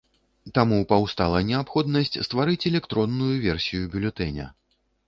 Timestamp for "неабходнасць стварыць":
1.51-2.59